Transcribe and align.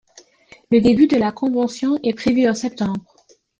Le 0.71 0.81
début 0.81 1.05
de 1.05 1.15
la 1.15 1.31
convention 1.31 1.99
est 2.01 2.15
prévu 2.15 2.49
au 2.49 2.55
septembre. 2.55 3.13